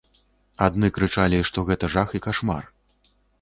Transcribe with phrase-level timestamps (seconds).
[0.67, 2.63] Адны крычалі, што гэта жах і кашмар.